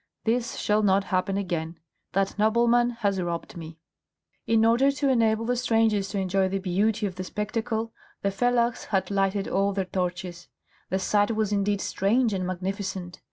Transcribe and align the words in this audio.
"This 0.23 0.55
shall 0.55 0.81
not 0.81 1.03
happen 1.03 1.37
again. 1.37 1.77
That 2.13 2.39
nobleman 2.39 2.89
has 2.89 3.21
robbed 3.21 3.55
me." 3.55 3.77
In 4.47 4.65
order 4.65 4.89
to 4.91 5.09
enable 5.09 5.45
the 5.45 5.55
strangers 5.55 6.09
to 6.09 6.17
enjoy 6.17 6.49
the 6.49 6.57
beauty 6.57 7.05
of 7.05 7.17
the 7.17 7.23
spectacle, 7.23 7.93
the 8.23 8.31
fellahs 8.31 8.85
had 8.85 9.11
lighted 9.11 9.47
all 9.47 9.73
their 9.73 9.85
torches. 9.85 10.47
The 10.89 10.97
sight 10.97 11.35
was 11.35 11.51
indeed 11.51 11.81
strange 11.81 12.33
and 12.33 12.47
magnificent. 12.47 13.19